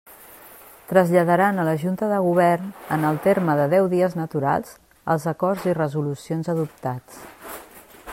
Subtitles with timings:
[0.91, 4.73] Traslladaran a la Junta de Govern, en el terme de deu dies naturals,
[5.15, 7.21] els acords i resolucions adoptats.